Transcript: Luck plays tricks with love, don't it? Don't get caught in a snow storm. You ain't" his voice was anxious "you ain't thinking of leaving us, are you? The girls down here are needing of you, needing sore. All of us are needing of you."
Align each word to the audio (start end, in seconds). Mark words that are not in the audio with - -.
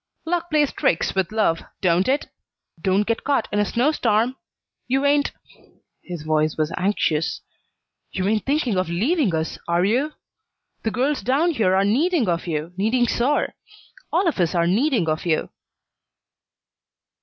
Luck 0.25 0.49
plays 0.49 0.71
tricks 0.73 1.13
with 1.13 1.31
love, 1.31 1.59
don't 1.79 2.07
it? 2.07 2.25
Don't 2.81 3.05
get 3.05 3.23
caught 3.23 3.47
in 3.51 3.59
a 3.59 3.65
snow 3.65 3.91
storm. 3.91 4.35
You 4.87 5.05
ain't" 5.05 5.31
his 6.01 6.23
voice 6.23 6.57
was 6.57 6.73
anxious 6.75 7.41
"you 8.11 8.27
ain't 8.27 8.43
thinking 8.43 8.77
of 8.77 8.89
leaving 8.89 9.35
us, 9.35 9.59
are 9.67 9.85
you? 9.85 10.13
The 10.81 10.89
girls 10.89 11.21
down 11.21 11.51
here 11.51 11.75
are 11.75 11.85
needing 11.85 12.27
of 12.27 12.47
you, 12.47 12.73
needing 12.77 13.07
sore. 13.07 13.53
All 14.11 14.27
of 14.27 14.39
us 14.39 14.55
are 14.55 14.65
needing 14.65 15.07
of 15.07 15.23
you." 15.27 15.51